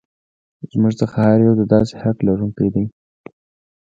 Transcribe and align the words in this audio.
زموږ 0.71 0.93
څخه 1.01 1.17
هر 1.27 1.39
یو 1.45 1.53
د 1.59 1.63
داسې 1.73 1.93
حق 2.03 2.17
لرونکی 2.27 2.67
دی. 2.73 2.85